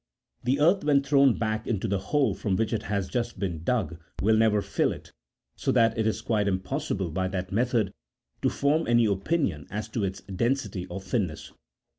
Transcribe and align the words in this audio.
33 0.45 0.55
The 0.57 0.63
earth 0.65 0.83
when 0.83 1.03
thrown 1.03 1.37
back 1.37 1.67
into 1.67 1.87
the 1.87 1.99
hole 1.99 2.33
from 2.33 2.55
which 2.55 2.73
it 2.73 2.81
has 2.81 3.07
just 3.07 3.37
been 3.37 3.63
dug 3.63 3.99
will 4.19 4.35
never34 4.35 4.63
fill 4.63 4.91
it, 4.93 5.11
so 5.55 5.71
that 5.71 5.95
it 5.95 6.07
is 6.07 6.23
quite 6.23 6.47
impossible 6.47 7.11
by 7.11 7.27
that 7.27 7.51
method 7.51 7.93
to 8.41 8.49
form 8.49 8.87
any 8.87 9.05
opinion 9.05 9.67
as 9.69 9.87
to 9.89 10.03
its 10.03 10.21
density 10.21 10.87
or 10.87 10.99
thin 11.01 11.27
ness. 11.27 11.51